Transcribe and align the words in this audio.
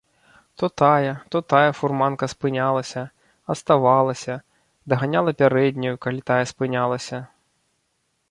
То 0.55 0.67
тая, 0.81 1.09
то 1.33 1.37
тая 1.53 1.71
фурманка 1.79 2.25
спынялася, 2.33 3.03
аставалася, 3.55 4.35
даганяла 4.93 5.31
пярэднюю, 5.41 5.95
калі 6.07 6.21
тая 6.31 6.41
спынялася. 6.53 7.19